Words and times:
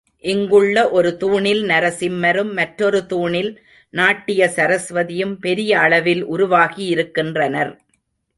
இங்குள்ள 0.23 0.75
ஒரு 0.89 1.17
தூணில் 1.17 1.61
நரசிம்மரும், 1.63 2.51
மற்றொரு 2.53 3.05
தூணில் 3.05 3.51
நாட்டிய 3.93 4.47
சரஸ்வதியும் 4.55 5.35
பெரிய 5.39 5.79
அளவில் 5.79 6.23
உருவாகியிருக்கின்றனர். 6.25 7.71